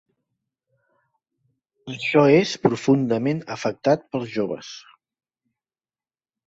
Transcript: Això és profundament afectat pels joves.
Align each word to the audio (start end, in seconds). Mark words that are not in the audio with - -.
Això 1.93 2.25
és 2.39 2.55
profundament 2.65 3.45
afectat 3.59 4.09
pels 4.17 4.35
joves. 4.39 4.75